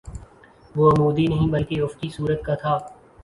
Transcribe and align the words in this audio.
وہ 0.75 0.89
عمودی 0.91 1.25
نہیں 1.27 1.51
بلکہ 1.51 1.81
افقی 1.81 2.09
صورت 2.09 2.43
کا 2.43 2.55
تھا 2.55 2.77